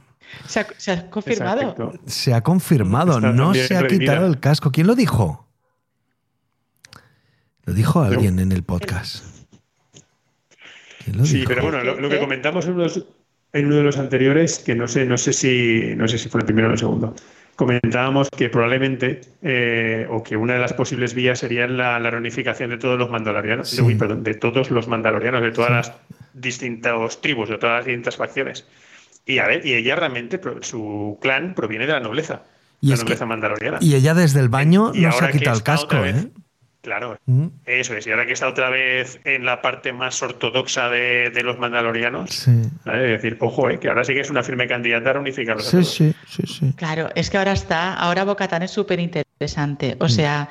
[0.47, 1.61] ¿Se ha, se ha confirmado?
[1.61, 1.93] Exacto.
[2.05, 4.71] Se ha confirmado, Está no se ha quitado el casco.
[4.71, 5.47] ¿Quién lo dijo?
[7.65, 9.25] Lo dijo alguien en el podcast.
[11.03, 11.49] ¿Quién lo Sí, dijo?
[11.49, 13.05] pero bueno, lo, lo que comentamos en uno, de los,
[13.53, 16.41] en uno de los anteriores, que no sé, no sé si no sé si fue
[16.41, 17.15] el primero o el segundo,
[17.55, 22.69] comentábamos que probablemente, eh, o que una de las posibles vías sería la, la reunificación
[22.71, 23.81] de todos los mandalorianos, Sí.
[23.81, 25.93] uy, perdón, de todos los mandalorianos, de todas las
[26.33, 28.67] distintas tribus, de todas las distintas facciones.
[29.25, 32.43] Y a ver, y ella realmente, pro- su clan proviene de la nobleza,
[32.81, 33.77] Y la es que- nobleza mandaloriana.
[33.81, 36.29] Y ella desde el baño Y no se ha quitado el casco, ¿eh?
[36.83, 38.05] Claro, Mm, eso es.
[38.05, 42.29] Y ahora que está otra vez en la parte más ortodoxa de, de los mandalorianos,
[42.31, 42.51] Sí,
[42.85, 43.15] ¿vale?
[43.15, 45.65] Es decir, ojo, eh, que ahora sí que es una firme candidata a unificarlos.
[45.65, 45.93] a sí, todos.
[45.93, 46.73] sí, sí, sí.
[46.75, 49.95] Claro, es que ahora está, ahora Bocatán es súper interesante.
[49.95, 50.03] Mm.
[50.03, 50.49] O sea,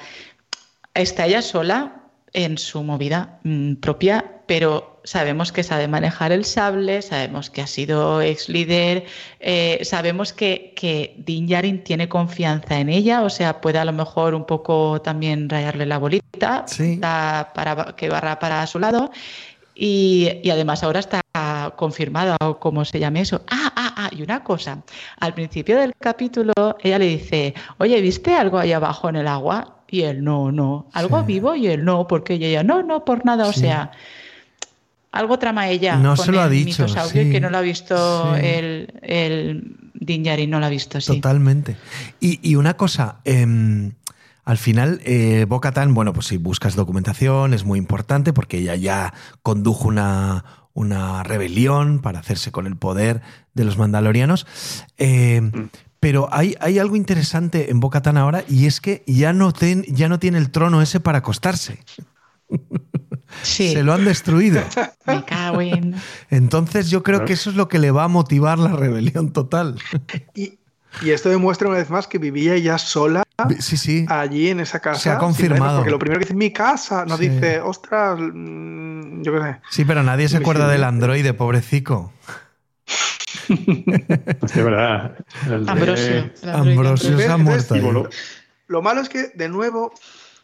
[0.94, 1.96] está ella sola
[2.32, 7.66] en su movida mm, propia, pero sabemos que sabe manejar el sable, sabemos que ha
[7.66, 9.04] sido ex líder,
[9.40, 13.92] eh, sabemos que, que Din Djarin tiene confianza en ella, o sea, puede a lo
[13.92, 16.98] mejor un poco también rayarle la bolita Sí.
[17.00, 19.10] para que barra para su lado.
[19.74, 21.20] Y, y además ahora está
[21.76, 23.40] confirmada o como se llame eso.
[23.50, 24.82] Ah, ah, ah, y una cosa.
[25.18, 29.78] Al principio del capítulo ella le dice, oye, ¿viste algo ahí abajo en el agua?
[29.88, 30.88] Y él, no, no.
[30.92, 31.26] ¿Algo Sí.
[31.26, 31.54] vivo?
[31.54, 33.46] Y él, no, porque ella, no, no, por nada.
[33.48, 33.90] O sea,
[35.12, 35.96] algo trama ella.
[35.96, 37.31] No con se lo ha dicho, sí.
[37.31, 38.40] que no lo ha visto Sí.
[38.44, 39.77] el, el
[40.48, 41.14] no lo ha visto, sí.
[41.16, 41.77] Totalmente.
[42.18, 43.92] Y, y una cosa, em,
[44.44, 49.14] al final, eh, Bo-Katan, bueno, pues si buscas documentación es muy importante porque ella ya
[49.42, 53.20] condujo una, una rebelión para hacerse con el poder
[53.55, 54.46] de los mandalorianos.
[54.98, 55.42] Eh,
[56.01, 60.09] pero hay, hay algo interesante en Bo-Katan ahora y es que ya no, ten- ya
[60.09, 61.79] no tiene el trono ese para acostarse.
[63.42, 63.72] Sí.
[63.72, 64.62] Se lo han destruido.
[65.06, 65.94] Me cago en.
[66.30, 69.76] Entonces yo creo que eso es lo que le va a motivar la rebelión total.
[70.34, 70.58] Y,
[71.00, 73.22] y esto demuestra una vez más que vivía ella sola
[73.60, 74.04] Sí, sí.
[74.08, 75.00] allí en esa casa.
[75.00, 75.78] Se ha confirmado.
[75.78, 77.28] Porque lo primero que dice mi casa, no Sí.
[77.30, 79.60] dice, ostras, mm, yo qué sé.
[79.70, 82.12] Sí, pero nadie se acuerda del androide, pobrecico.
[84.54, 85.16] Verdad.
[85.46, 86.14] El de- Ambrosio.
[86.14, 88.08] el androide Ambrosio se ha muerto.
[88.68, 89.92] Lo malo es que, de nuevo,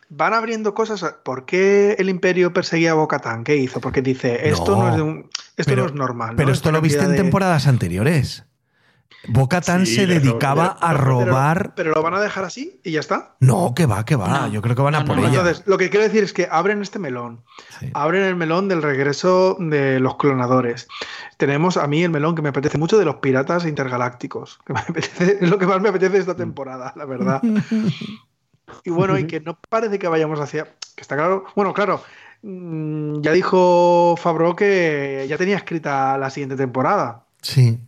[0.09, 1.05] van abriendo cosas.
[1.25, 3.45] ¿Por qué el Imperio perseguía a Bocatán?
[3.45, 3.81] ¿Qué hizo?
[3.81, 5.19] Porque dice, esto no, No, es, de un-
[5.57, 6.31] esto pero- no es normal.
[6.31, 6.37] ¿no?
[6.37, 8.45] Pero esto lo viste en de- temporadas anteriores.
[9.27, 11.73] Bocatán Sí, se pero- dedicaba a Pero- robar.
[11.75, 13.35] Pero, lo van a dejar así y ya está.
[13.41, 14.29] No, que va, que va.
[14.47, 14.49] No.
[14.49, 15.41] Yo creo que van a No, por no, ella.
[15.41, 17.43] Entonces, lo que quiero decir es que abren este melón.
[17.81, 17.91] Sí.
[17.95, 20.87] Abren el melón del regreso de los clonadores.
[21.37, 24.61] Tenemos a mí el melón que me apetece mucho de los piratas intergalácticos.
[24.65, 27.43] Que me apetece- es lo que más me apetece esta temporada, la verdad.
[28.85, 30.65] Y bueno, y que no parece que vayamos hacia.
[30.95, 31.45] Que está claro.
[31.55, 32.03] Bueno, claro.
[32.43, 37.25] mm, Ya dijo Fabro que ya tenía escrita la siguiente temporada.
[37.43, 37.79] Sí,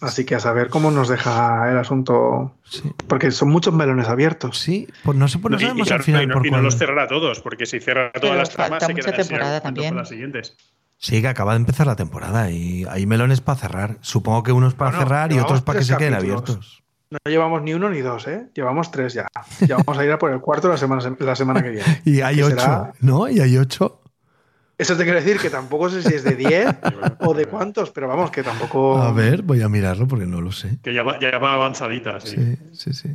[0.00, 2.54] Así que a saber cómo nos deja el asunto.
[2.62, 2.82] sí.
[3.08, 4.56] Porque son muchos melones abiertos.
[4.56, 6.50] Sí, pues no sé, pues no y- y sabemos al final y no, por y
[6.52, 9.88] no los cerrará todos, porque si cierra Pero todas las tramas, se temporada también.
[9.90, 10.56] para las siguientes.
[10.98, 13.96] Sí, que acaba de empezar la temporada y hay melones para cerrar.
[14.00, 16.42] Supongo que unos para Bueno, cerrar y otros para que se queden capítulos.
[16.42, 16.82] abiertos.
[17.10, 18.48] No llevamos ni uno ni dos, ¿eh?
[18.54, 19.26] Llevamos tres ya.
[19.66, 22.00] Ya vamos a ir a por el cuarto la semana, la semana que viene.
[22.04, 23.28] Y hay ocho, será- ¿no?
[23.28, 24.02] Y hay ocho.
[24.76, 26.68] Eso te quiere decir que tampoco sé si es de 10
[27.20, 28.98] o de cuántos, pero vamos, que tampoco.
[29.02, 30.78] A ver, voy a mirarlo porque no lo sé.
[30.82, 32.36] Que ya va, ya va avanzadita, sí.
[32.36, 33.14] Sí, sí, sí.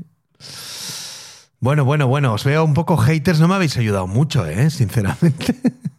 [1.59, 3.39] Bueno, bueno, bueno, os veo un poco haters.
[3.39, 4.69] No me habéis ayudado mucho, ¿eh?
[4.69, 5.55] Sinceramente.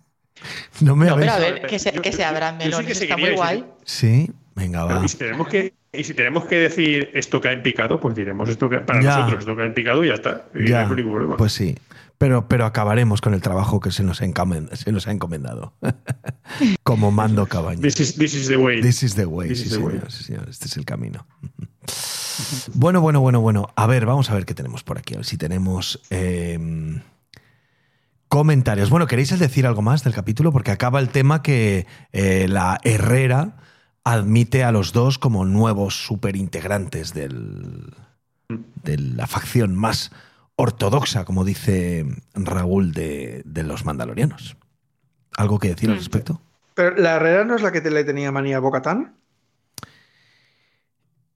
[0.81, 1.33] No me No, habéis...
[1.33, 3.65] pero a ver, que se, que se abran yo sí que melones, está muy guay.
[3.85, 5.05] Sí, venga, va.
[5.05, 8.49] y, si tenemos que, y si tenemos que decir esto cae en picado, pues diremos
[8.49, 9.17] esto que para Ya.
[9.19, 10.47] nosotros esto cae en picado y ya está.
[10.55, 11.37] Y Ya, no hay ningún problema.
[11.37, 11.77] pues sí.
[12.17, 15.75] Pero, pero acabaremos con el trabajo que se nos, se nos ha encomendado.
[16.85, 17.81] Como mando cabaña.
[17.83, 18.81] this, is, this is the way.
[18.81, 19.95] This is the way, This sí, is the way.
[19.97, 21.27] señor, sí, señor, Este es el camino.
[22.75, 23.69] Bueno, bueno, bueno, bueno.
[23.77, 25.15] A ver, vamos a ver qué tenemos por aquí.
[25.15, 26.59] A ver si tenemos eh,
[28.29, 28.91] comentarios.
[28.91, 30.51] Bueno, ¿queréis decir algo más del capítulo?
[30.53, 33.57] Porque acaba el tema que eh, la Herrera
[34.05, 37.93] admite a los dos como nuevos superintegrantes del,
[38.83, 40.13] de la facción más
[40.57, 44.57] ortodoxa, como dice Raúl, de, de los mandalorianos.
[45.37, 45.99] ¿Algo que decir al Mm.
[45.99, 46.41] respecto?
[46.75, 49.15] Pero la Herrera no es la que te le tenía manía a Bocatán.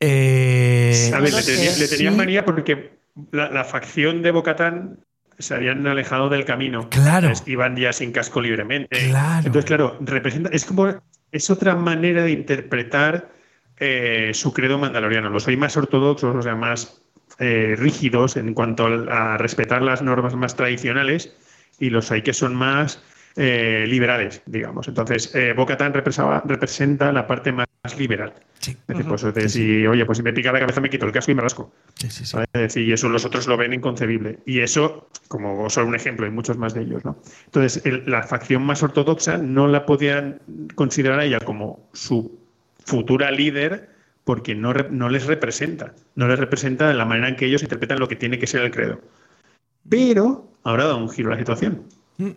[0.01, 2.17] Eh, A ver, no le, tenía- le tenían sí.
[2.19, 2.99] manía porque
[3.33, 5.01] la, la facción de Bocatán
[5.39, 6.89] se habían alejado del camino.
[6.91, 7.33] Claro.
[7.47, 9.09] Iban ya sin casco libremente.
[9.09, 9.47] Claro.
[9.47, 10.95] Entonces, claro, representa, es como
[11.33, 13.31] es otra manera de interpretar
[13.79, 15.31] eh, su credo mandaloriano.
[15.31, 17.03] Los hay más ortodoxos, o sea, más
[17.39, 21.37] eh, rígidos en cuanto a respetar las normas más tradicionales,
[21.79, 23.03] y los hay que son más
[23.41, 24.89] eh, liberales, digamos.
[24.89, 28.33] Entonces, eh, represaba- representa la parte más liberal.
[28.59, 31.07] Sí, Es decir, pues, Sí, si, oye, pues si me pica la cabeza me quito
[31.07, 31.73] el casco y me rasco.
[31.95, 32.27] sí, sí.
[32.27, 32.35] sí.
[32.35, 32.49] ¿vale?
[32.53, 34.41] Es decir, y eso los otros lo ven inconcebible.
[34.45, 37.17] Y eso, como solo un ejemplo, hay muchos más de ellos, ¿no?
[37.47, 40.41] Entonces, el- la facción más ortodoxa no la podían
[40.75, 42.41] considerar a ella como su
[42.85, 43.91] futura líder
[44.25, 45.95] porque no les representa.
[46.17, 48.63] No les representa de la manera en que ellos interpretan lo que tiene que ser
[48.63, 49.01] el credo.
[49.89, 51.85] Pero ahora da un giro a la situación.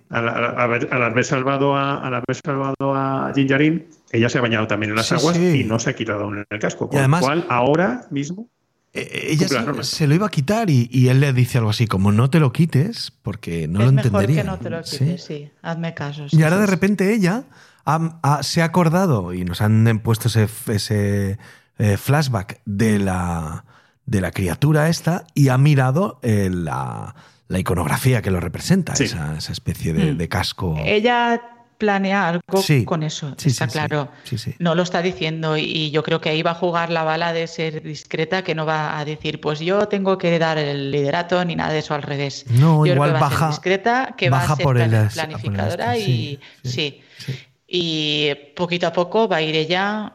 [0.10, 4.38] Al, al- al haber, al haber salvado a, al haber salvado a Jinjarin, ella se
[4.38, 5.62] ha bañado también en las Sí, aguas sí.
[5.62, 6.88] y no se ha quitado aún el casco.
[6.88, 8.48] Con además- lo cual, ahora mismo
[8.94, 11.70] Eh, ella Cumple las se, lo iba a quitar y, y él le dice algo
[11.70, 14.42] así como no te lo quites porque no es lo mejor entendería.
[14.44, 15.50] que no te lo quites, sí.
[15.62, 16.28] Hazme caso.
[16.30, 16.72] sí, Y ahora sí, de sí.
[16.72, 17.44] repente ella
[17.86, 21.40] ha- ha- se ha acordado y nos han puesto ese, ese,
[21.80, 23.64] eh, flashback de la,
[24.06, 27.16] de la criatura esta y ha mirado eh, la,
[27.52, 29.04] la iconografía que lo representa, Sí.
[29.06, 30.18] esa, esa especie de, Mm.
[30.18, 30.76] de casco.
[30.84, 31.42] Ella
[31.78, 32.86] planea algo Sí.
[32.86, 34.10] con eso, Sí, está claro.
[34.24, 34.54] Sí, sí.
[34.60, 37.48] No lo está diciendo y- yo creo que ahí va a jugar la bala de
[37.48, 41.56] ser discreta, que no va a decir, pues yo tengo que dar el liderato ni
[41.56, 42.46] nada de eso al revés.
[42.52, 44.64] No, yo igual creo que va a baja- ser discreta, que va baja a ser
[44.64, 47.40] por el- plani- por el planificadora este, y sí, sí, sí.
[47.68, 50.14] Y poquito a poco va a ir ella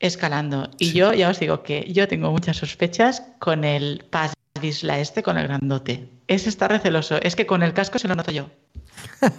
[0.00, 0.70] escalando.
[0.78, 5.22] Y yo ya os digo que yo tengo muchas sospechas con el Paz Visla este,
[5.22, 6.08] con el grandote.
[6.30, 7.20] Ese está receloso.
[7.20, 8.48] Es que con el casco se lo noto yo.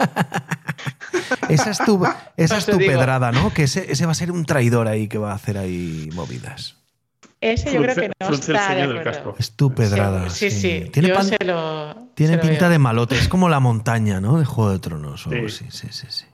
[1.49, 2.03] Esa es tu,
[2.37, 3.53] esa es Pues te tu pedrada, ¿no?
[3.53, 6.75] Que ese, ese va a ser un traidor ahí que va a hacer ahí movidas.
[7.39, 9.03] Ese yo creo que no está de acuerdo.
[9.03, 9.35] casco.
[9.39, 10.29] Es tu pedrada.
[10.29, 10.89] Sí, sí.
[10.91, 11.95] Tiene, yo pan- se lo.
[12.13, 12.69] tiene se lo pinta veo.
[12.71, 13.17] de malote.
[13.17, 14.37] Es como la montaña, ¿no?
[14.39, 15.25] De Juego de Tronos.
[15.27, 15.65] o algo Sí.
[15.69, 15.87] así.
[15.87, 16.25] Sí, sí, sí.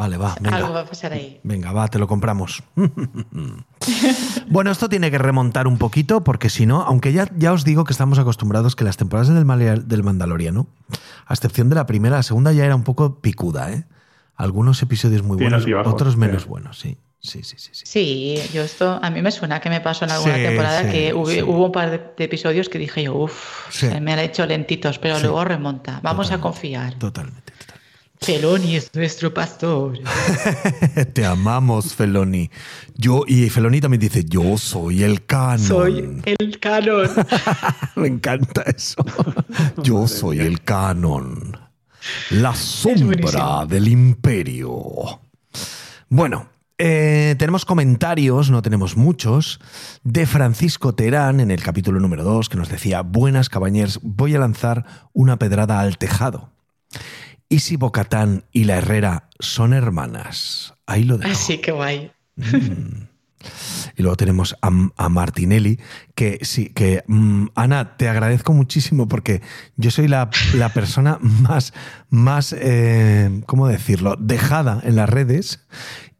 [0.00, 0.34] Vale, va.
[0.40, 0.56] Venga.
[0.56, 1.40] Algo va a pasar ahí.
[1.42, 2.62] Venga, va, te lo compramos.
[4.48, 7.84] bueno, esto tiene que remontar un poquito porque si no, aunque ya, ya os digo
[7.84, 10.68] que estamos acostumbrados que las temporadas del, Mandaloriano
[11.26, 13.84] a excepción de la primera, la segunda ya era un poco picuda, ¿eh?
[14.36, 16.48] Algunos episodios muy buenos, otros menos sí.
[16.48, 16.96] buenos, sí.
[17.20, 17.84] Sí, sí, sí, sí.
[17.84, 20.90] Sí, yo esto, a mí me suena que me pasó en alguna Sí, temporada sí,
[20.90, 21.42] que hubo, sí.
[21.42, 25.16] hubo un par de, de episodios que dije yo, uff, me han hecho lentitos, pero
[25.16, 25.24] Sí.
[25.24, 26.00] luego remonta.
[26.02, 26.34] Vamos Totalmente.
[26.34, 26.94] a confiar.
[26.94, 27.49] Totalmente.
[28.22, 29.98] Feloni es nuestro pastor.
[31.14, 32.50] Te amamos, Feloni.
[32.94, 35.58] Yo, y Feloni también dice, yo soy el canon.
[35.58, 37.08] Soy el canon.
[37.96, 39.02] Me encanta eso.
[39.82, 41.58] Yo soy el canon.
[42.28, 45.20] La sombra del imperio.
[46.10, 49.60] Bueno, eh, tenemos comentarios, no tenemos muchos,
[50.04, 54.40] de Francisco Terán en el capítulo número 2 que nos decía, buenas cabañers, voy a
[54.40, 56.50] lanzar una pedrada al tejado.
[57.52, 60.74] ¿Y si Bocatán y la Herrera son hermanas?
[60.86, 61.32] Ahí lo dejo.
[61.32, 62.12] Así que guay.
[63.96, 65.80] Y luego tenemos a, a Martinelli,
[66.14, 69.42] que sí, que mm, Ana, te agradezco muchísimo porque
[69.76, 71.72] yo soy la, la persona más,
[72.08, 75.66] más eh, ¿cómo decirlo?, dejada en las redes.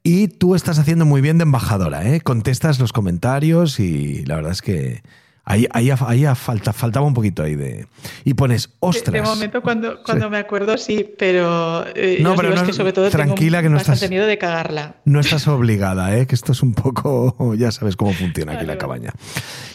[0.03, 2.23] Y tú estás haciendo muy bien de embajadora, ¿eh?
[2.23, 5.03] Contestas los comentarios y la verdad es que
[5.51, 7.87] ahí, ahí, ahí falta, faltaba un poquito ahí de...
[8.25, 9.13] Y pones, De, ostras.
[9.13, 12.93] de momento, cuando, cuando me acuerdo, sí, pero, eh, No, pero no- es que sobre
[12.93, 14.97] todo tranquila tengo que no estás- miedo de cagarla.
[15.05, 16.27] No estás obligada, ¿eh?
[16.27, 19.13] que esto es un poco, ya sabes cómo funciona aquí la cabaña.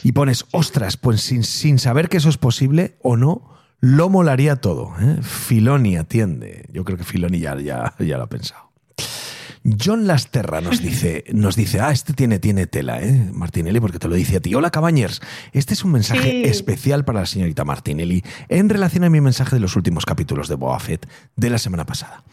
[0.04, 4.56] Y pones, ostras, pues sin, sin saber que eso es posible o no, lo molaría
[4.58, 4.94] todo.
[5.00, 5.18] ¿eh?
[5.22, 6.66] Filoni atiende.
[6.72, 8.65] Yo creo que Filoni ya, ya, ya lo ha pensado.
[9.84, 13.32] John Lasterra nos dice, nos dice, ah, este tiene, tiene tela, ¿eh?
[13.34, 14.54] Martinelli, porque te lo dice a ti.
[14.54, 15.22] Hola, Cabañers.
[15.54, 16.44] Este es un mensaje Sí.
[16.44, 20.56] especial para la señorita Martinelli en relación a mi mensaje de los últimos capítulos de
[20.56, 22.24] Boba Fett de la semana pasada.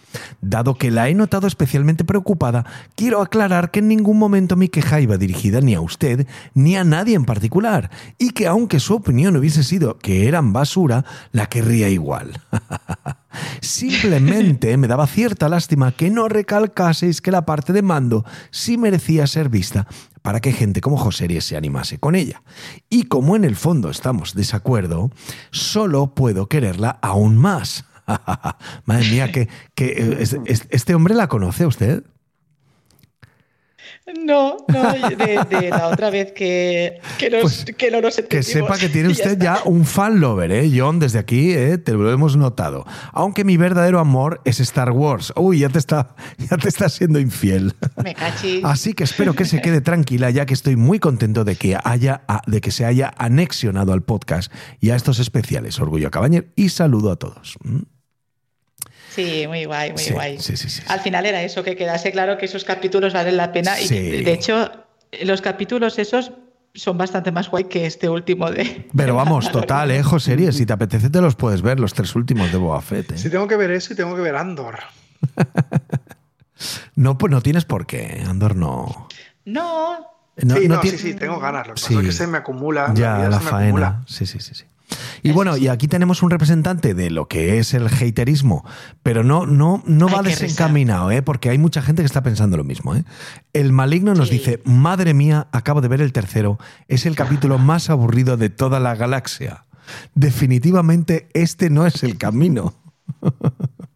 [0.42, 2.66] Dado que la he notado especialmente preocupada,
[2.97, 6.85] quiero aclarar que en ningún momento mi queja iba dirigida ni a usted ni a
[6.85, 11.88] nadie en particular, y que aunque su opinión hubiese sido que eran basura, la querría
[11.88, 12.42] igual.
[13.61, 19.27] Simplemente me daba cierta lástima que no recalcaseis que la parte de mando sí merecía
[19.27, 19.87] ser vista
[20.23, 22.42] para que gente como Joserie se animase con ella.
[22.88, 25.11] Y como en el fondo estamos de desacuerdo,
[25.51, 27.85] solo puedo quererla aún más.
[28.85, 32.05] Madre mía, que, eh, es- es- este hombre la conoce usted.
[34.25, 38.23] No, no, de, de la otra vez que, que, nos- Pues, que no nos Que
[38.23, 38.47] entendimos.
[38.53, 40.71] sepa que tiene usted ya un fan lover, ¿eh?
[40.75, 41.79] John, desde aquí ¿eh?
[41.79, 42.85] te lo hemos notado.
[43.12, 45.33] Aunque mi verdadero amor es Star Wars.
[45.37, 47.75] Uy, ya te está, ya te está siendo infiel.
[48.03, 48.65] Me cachis.
[48.65, 52.23] Así que espero que se quede tranquila, ya que estoy muy contento de que, haya,
[52.47, 55.79] de que se haya anexionado al podcast y a estos especiales.
[55.79, 57.57] Orgullo Cabañer y saludo a todos.
[59.14, 60.38] Sí, muy guay, muy Sí, guay.
[60.38, 60.83] sí, sí, sí, sí.
[60.88, 63.75] Al final era eso, que quedase claro que esos capítulos valen la pena.
[63.77, 63.96] Sí.
[63.96, 64.70] Y de hecho,
[65.25, 66.33] los capítulos esos
[66.75, 68.88] son bastante más guay que este último de.
[68.96, 70.03] Pero vamos, total, ¿eh?
[70.03, 73.12] Joseries, si te apetece te los puedes ver, los tres últimos de Boba Fett.
[73.12, 73.18] ¿eh?
[73.18, 74.79] Si tengo que ver eso y tengo que ver Andor.
[76.94, 79.09] No, pues no tienes por qué, Andor no...
[79.44, 79.98] No,
[80.37, 81.66] no- sí, no sí, sí, tengo ganas.
[81.66, 81.87] Lo que Sí.
[81.94, 82.92] pasa es que se me acumula.
[82.94, 83.66] Ya, la, se me faena.
[83.66, 84.03] acumula.
[84.07, 84.64] Sí, sí, sí, sí.
[85.22, 88.64] Y bueno, y aquí tenemos un representante de lo que es el haterismo,
[89.02, 91.22] pero no, no, no Ay, va desencaminado, ¿eh?
[91.22, 92.94] porque hay mucha gente que está pensando lo mismo.
[92.94, 93.05] ¿eh?
[93.52, 94.38] El maligno nos Sí.
[94.38, 98.81] dice, madre mía, acabo de ver el tercero, es el capítulo más aburrido de toda
[98.81, 99.64] la galaxia.
[100.14, 102.74] Definitivamente este no es el camino.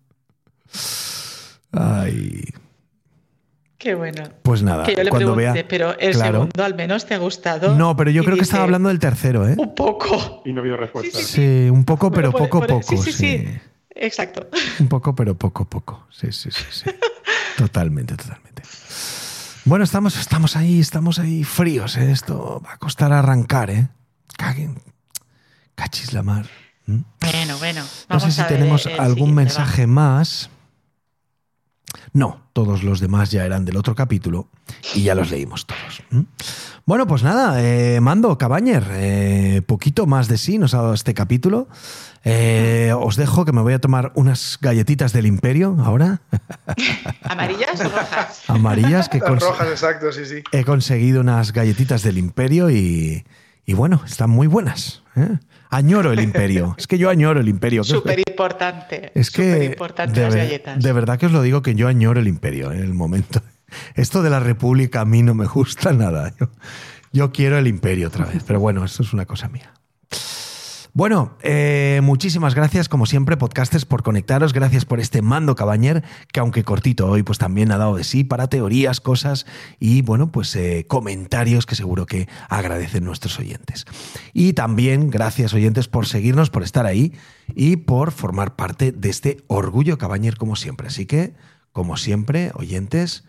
[1.72, 2.44] Ay,
[3.78, 4.22] qué bueno.
[4.42, 5.68] pues nada, Que yo le cuando pregunté, vea...
[5.68, 6.32] pero el Claro.
[6.32, 7.74] segundo al menos te ha gustado.
[7.76, 9.54] No, pero yo creo que estaba hablando del tercero, ¿eh?
[9.58, 10.42] Un poco.
[10.44, 11.18] Y no ha habido respuesta.
[11.18, 11.32] Sí, sí,
[11.64, 13.02] Sí, un poco, pero Bueno, poco, por- por- poco.
[13.02, 13.38] Sí, sí, sí.
[13.46, 13.58] sí.
[13.98, 14.46] Exacto.
[14.80, 16.06] Un poco, pero poco, poco.
[16.10, 16.90] Sí, sí, sí, sí.
[17.56, 18.62] Totalmente, totalmente.
[19.64, 22.12] Bueno, estamos, estamos ahí, estamos ahí fríos, ¿eh?
[22.12, 23.88] Esto va a costar arrancar, ¿eh?
[24.36, 24.80] Caguen.
[25.74, 26.46] Cachis la mar.
[26.86, 26.98] ¿Mm?
[27.20, 27.82] Bueno, bueno.
[28.10, 29.34] No sé si a ver tenemos algún va.
[29.36, 30.50] mensaje más.
[32.12, 34.49] No, todos los demás ya eran del otro capítulo
[34.94, 36.03] y ya los leímos todos.
[36.85, 41.14] Bueno, pues nada, eh, Mando, Cabañer, eh, poquito más de sí nos ha dado este
[41.14, 41.68] capítulo.
[42.25, 46.22] Eh, os dejo que me voy a tomar unas galletitas del Imperio ahora,
[47.22, 48.42] ¿Amarillas o rojas?
[48.49, 50.42] amarillas, que Las rojas, exacto, sí, sí.
[50.53, 53.25] he conseguido unas galletitas del Imperio y,
[53.65, 55.02] y bueno, están muy buenas.
[55.15, 55.38] ¿eh?
[55.71, 56.75] Añoro el Imperio.
[56.79, 57.83] Es que yo añoro el Imperio.
[57.83, 59.12] ¿Qué os- Súper importante.
[59.14, 59.77] Es que de,
[60.23, 60.83] las galletas.
[60.83, 63.40] de verdad que os lo digo que yo añoro el imperio en el momento.
[63.94, 66.33] Esto de la república a mí no me gusta nada.
[66.38, 66.48] Yo,
[67.12, 69.73] yo quiero el imperio otra vez, pero bueno, esto es una cosa mía.
[70.97, 74.55] Bueno, eh, muchísimas gracias, como siempre, podcasters, por conectaros.
[74.55, 78.25] Gracias por este mando cabañer, que aunque cortito hoy, pues también ha dado de sí
[78.25, 79.44] para teorías, cosas
[79.79, 83.85] y, bueno, pues eh, comentarios que seguro que agradecen nuestros oyentes.
[84.33, 87.13] Y también gracias, oyentes, por seguirnos, por estar ahí
[87.55, 90.87] y por formar parte de este orgullo cabañer, como siempre.
[90.87, 91.35] Así que,
[91.73, 93.25] como siempre, oyentes,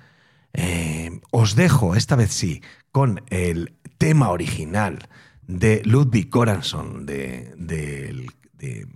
[0.54, 2.62] eh, os dejo, esta vez sí,
[2.94, 5.10] con el tema original
[5.48, 8.28] de Ludwig Göransson, de, de-
[8.58, 8.88] de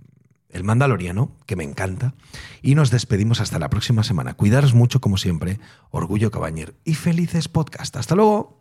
[0.50, 2.14] El Mandaloriano, que me encanta.
[2.60, 4.34] Y nos despedimos hasta la próxima semana.
[4.34, 5.58] Cuidaros mucho, como siempre.
[5.90, 7.96] Orgullo Cabañer y felices podcast.
[7.96, 8.60] Hasta luego.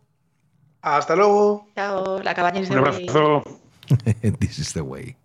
[0.82, 1.68] Hasta luego.
[1.76, 3.44] Chao, la cabaña es Un abrazo.
[4.40, 5.18] This is the way.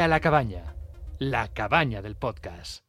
[0.00, 0.74] A la cabaña,
[1.18, 2.82] la cabaña del podcast.